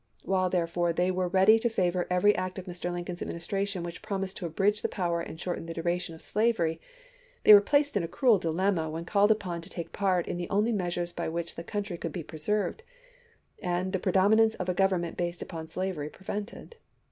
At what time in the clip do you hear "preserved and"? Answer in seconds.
12.23-13.93